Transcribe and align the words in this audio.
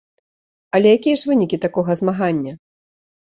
Але 0.77 0.93
якія 0.99 1.17
ж 1.21 1.29
вынікі 1.31 1.59
такога 1.65 1.91
змагання? 2.01 2.53